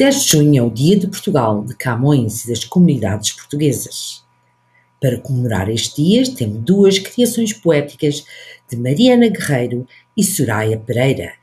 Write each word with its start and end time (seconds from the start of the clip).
10 0.00 0.22
de 0.22 0.30
junho 0.30 0.58
é 0.58 0.66
o 0.66 0.70
Dia 0.70 0.98
de 0.98 1.06
Portugal, 1.06 1.62
de 1.62 1.76
Camões 1.76 2.46
e 2.46 2.48
das 2.48 2.64
comunidades 2.64 3.32
portuguesas. 3.32 4.24
Para 4.98 5.20
comemorar 5.20 5.68
este 5.68 6.02
dia, 6.02 6.34
temos 6.34 6.62
duas 6.62 6.98
criações 6.98 7.52
poéticas 7.52 8.24
de 8.66 8.78
Mariana 8.78 9.28
Guerreiro 9.28 9.86
e 10.16 10.24
Soraya 10.24 10.78
Pereira, 10.78 11.34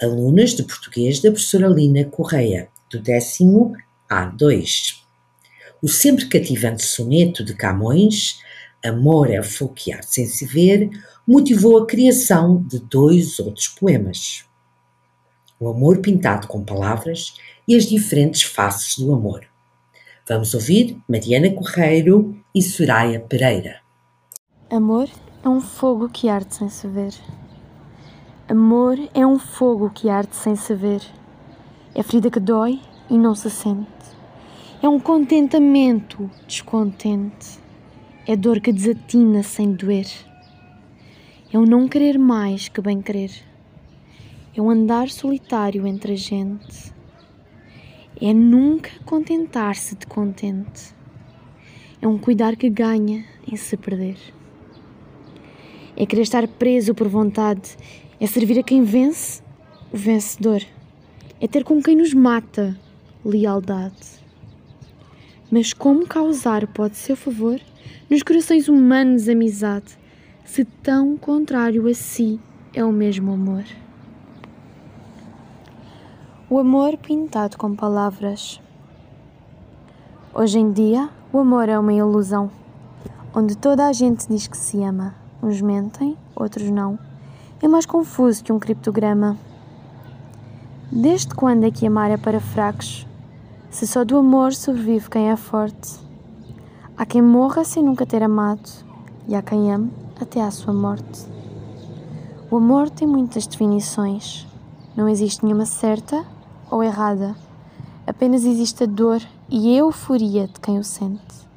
alunas 0.00 0.50
de 0.54 0.62
português 0.62 1.18
da 1.20 1.32
professora 1.32 1.66
Lina 1.66 2.04
Correia, 2.04 2.68
do 2.88 3.00
décimo 3.00 3.72
A2. 4.08 5.00
O 5.82 5.88
sempre 5.88 6.26
cativante 6.26 6.84
soneto 6.84 7.44
de 7.44 7.52
Camões, 7.52 8.38
Amor 8.84 9.28
é 9.28 9.42
fogo 9.42 9.74
que 9.74 9.92
arde 9.92 10.06
sem 10.06 10.26
se 10.26 10.46
ver, 10.46 10.88
motivou 11.26 11.78
a 11.78 11.86
criação 11.86 12.62
de 12.62 12.78
dois 12.78 13.40
outros 13.40 13.66
poemas. 13.66 14.44
O 15.58 15.68
amor 15.68 15.98
pintado 15.98 16.46
com 16.48 16.64
palavras 16.64 17.34
e 17.66 17.76
as 17.76 17.84
diferentes 17.84 18.42
faces 18.42 18.98
do 18.98 19.12
amor. 19.14 19.46
Vamos 20.28 20.54
ouvir 20.54 20.98
Mariana 21.08 21.50
Correiro 21.50 22.36
e 22.54 22.62
Soraya 22.62 23.20
Pereira. 23.20 23.80
Amor 24.70 25.08
é 25.44 25.48
um 25.48 25.60
fogo 25.60 26.08
que 26.08 26.28
arde 26.28 26.54
sem 26.54 26.68
se 26.68 26.88
ver. 26.88 27.12
Amor 28.48 28.98
é 29.14 29.26
um 29.26 29.38
fogo 29.38 29.90
que 29.90 30.08
arde 30.08 30.34
sem 30.34 30.56
se 30.56 30.74
ver. 30.74 31.02
É 31.94 32.02
ferida 32.02 32.30
que 32.30 32.40
dói 32.40 32.80
e 33.08 33.16
não 33.16 33.34
se 33.34 33.50
sente. 33.50 33.86
É 34.82 34.88
um 34.88 34.98
contentamento 34.98 36.30
descontente. 36.46 37.58
É 38.26 38.34
dor 38.34 38.60
que 38.60 38.72
desatina 38.72 39.42
sem 39.42 39.72
doer. 39.72 40.06
É 41.52 41.58
um 41.58 41.64
não 41.64 41.86
querer 41.86 42.18
mais 42.18 42.68
que 42.68 42.80
bem 42.80 43.00
querer. 43.00 43.30
É 44.56 44.62
um 44.62 44.70
andar 44.70 45.08
solitário 45.08 45.86
entre 45.86 46.12
a 46.12 46.16
gente. 46.16 46.94
É 48.20 48.32
nunca 48.32 48.90
contentar-se 49.04 49.96
de 49.96 50.06
contente. 50.06 50.94
É 52.00 52.06
um 52.06 52.16
cuidar 52.16 52.54
que 52.54 52.70
ganha 52.70 53.24
em 53.50 53.56
se 53.56 53.76
perder. 53.76 54.16
É 55.96 56.06
querer 56.06 56.22
estar 56.22 56.46
preso 56.46 56.94
por 56.94 57.08
vontade 57.08 57.76
é 58.20 58.26
servir 58.26 58.58
a 58.58 58.62
quem 58.62 58.84
vence, 58.84 59.42
o 59.92 59.96
vencedor. 59.96 60.62
É 61.40 61.48
ter 61.48 61.64
com 61.64 61.82
quem 61.82 61.96
nos 61.96 62.14
mata, 62.14 62.78
lealdade. 63.24 64.22
Mas 65.50 65.72
como 65.72 66.06
causar 66.06 66.66
pode 66.68 66.96
ser 66.96 67.16
favor 67.16 67.60
nos 68.08 68.22
corações 68.22 68.68
humanos 68.68 69.28
amizade, 69.28 69.98
se 70.44 70.64
tão 70.64 71.16
contrário 71.16 71.86
a 71.88 71.94
si 71.94 72.40
é 72.72 72.84
o 72.84 72.92
mesmo 72.92 73.32
amor? 73.32 73.64
O 76.54 76.60
amor 76.60 76.96
pintado 76.96 77.58
com 77.58 77.74
palavras. 77.74 78.60
Hoje 80.32 80.60
em 80.60 80.70
dia, 80.70 81.10
o 81.32 81.40
amor 81.40 81.68
é 81.68 81.76
uma 81.76 81.92
ilusão, 81.92 82.48
onde 83.34 83.56
toda 83.56 83.88
a 83.88 83.92
gente 83.92 84.28
diz 84.28 84.46
que 84.46 84.56
se 84.56 84.80
ama. 84.80 85.16
Uns 85.42 85.60
mentem, 85.60 86.16
outros 86.36 86.70
não 86.70 86.96
é 87.60 87.66
mais 87.66 87.84
confuso 87.84 88.44
que 88.44 88.52
um 88.52 88.60
criptograma. 88.60 89.36
Desde 90.92 91.34
quando 91.34 91.64
é 91.64 91.72
que 91.72 91.88
amar 91.88 92.12
é 92.12 92.16
para 92.16 92.38
fracos? 92.38 93.04
Se 93.68 93.84
só 93.84 94.04
do 94.04 94.16
amor 94.16 94.54
sobrevive 94.54 95.10
quem 95.10 95.32
é 95.32 95.36
forte. 95.36 95.98
Há 96.96 97.04
quem 97.04 97.20
morra 97.20 97.64
sem 97.64 97.82
nunca 97.82 98.06
ter 98.06 98.22
amado, 98.22 98.70
e 99.26 99.34
há 99.34 99.42
quem 99.42 99.72
ame 99.72 99.90
até 100.20 100.40
à 100.40 100.52
sua 100.52 100.72
morte. 100.72 101.26
O 102.48 102.58
amor 102.58 102.90
tem 102.90 103.08
muitas 103.08 103.44
definições. 103.44 104.46
Não 104.96 105.08
existe 105.08 105.44
nenhuma 105.44 105.66
certa 105.66 106.24
ou 106.70 106.82
errada. 106.82 107.34
Apenas 108.06 108.44
existe 108.44 108.84
a 108.84 108.86
dor 108.86 109.22
e 109.48 109.74
a 109.74 109.78
euforia 109.78 110.46
de 110.46 110.60
quem 110.60 110.78
o 110.78 110.84
sente. 110.84 111.48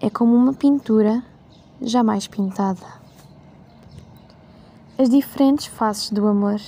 É 0.00 0.08
como 0.08 0.34
uma 0.34 0.54
pintura 0.54 1.22
jamais 1.80 2.26
pintada 2.26 3.00
as 5.00 5.08
diferentes 5.08 5.64
faces 5.64 6.10
do 6.10 6.26
amor. 6.26 6.60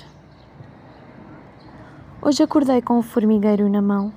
Hoje 2.23 2.43
acordei 2.43 2.81
com 2.81 2.99
um 2.99 3.03
formigueiro 3.03 3.69
na 3.69 3.83
mão. 3.83 4.11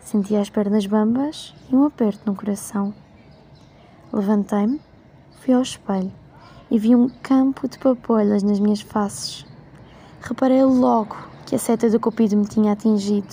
Senti 0.00 0.34
as 0.34 0.50
pernas 0.50 0.84
bambas 0.84 1.54
e 1.70 1.76
um 1.76 1.84
aperto 1.84 2.22
no 2.26 2.34
coração. 2.34 2.92
Levantei-me, 4.12 4.80
fui 5.38 5.54
ao 5.54 5.62
espelho 5.62 6.10
e 6.68 6.76
vi 6.76 6.96
um 6.96 7.08
campo 7.22 7.68
de 7.68 7.78
papolhas 7.78 8.42
nas 8.42 8.58
minhas 8.58 8.80
faces. 8.80 9.46
Reparei 10.22 10.64
logo 10.64 11.16
que 11.46 11.54
a 11.54 11.58
seta 11.58 11.88
do 11.88 12.00
cupido 12.00 12.36
me 12.36 12.44
tinha 12.44 12.72
atingido. 12.72 13.32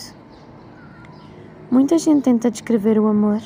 Muita 1.72 1.97
gente 1.97 2.22
tenta 2.22 2.51
descrever 2.51 3.00
o 3.00 3.07
amor, 3.07 3.41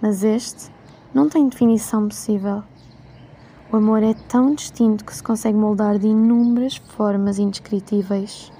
mas 0.00 0.24
este 0.24 0.72
não 1.12 1.28
tem 1.28 1.46
definição 1.46 2.08
possível. 2.08 2.64
O 3.70 3.76
amor 3.76 4.02
é 4.02 4.14
tão 4.26 4.54
distinto 4.54 5.04
que 5.04 5.14
se 5.14 5.22
consegue 5.22 5.58
moldar 5.58 5.98
de 5.98 6.08
inúmeras 6.08 6.76
formas 6.76 7.38
indescritíveis. 7.38 8.50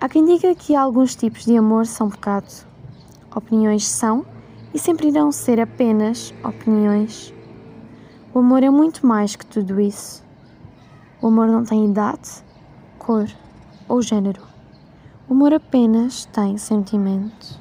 Há 0.00 0.08
quem 0.08 0.24
diga 0.24 0.56
que 0.56 0.74
alguns 0.74 1.14
tipos 1.14 1.44
de 1.44 1.56
amor 1.56 1.86
são 1.86 2.10
pecado. 2.10 2.66
Opiniões 3.34 3.86
são 3.86 4.26
e 4.74 4.78
sempre 4.78 5.08
irão 5.08 5.30
ser 5.30 5.60
apenas 5.60 6.34
opiniões. 6.42 7.32
O 8.34 8.40
amor 8.40 8.64
é 8.64 8.70
muito 8.70 9.06
mais 9.06 9.36
que 9.36 9.46
tudo 9.46 9.80
isso. 9.80 10.24
O 11.22 11.28
amor 11.28 11.46
não 11.46 11.64
tem 11.64 11.84
idade, 11.84 12.28
cor 12.98 13.28
ou 13.88 14.02
género. 14.02 14.42
O 15.28 15.32
amor 15.32 15.54
apenas 15.54 16.26
tem 16.26 16.56
sentimento. 16.58 17.58